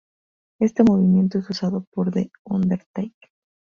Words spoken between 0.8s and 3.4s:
movimiento es usado por The Undertaker.